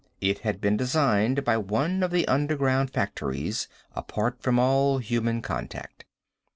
[0.19, 6.05] It had been designed by one of the underground factories, apart from all human contact.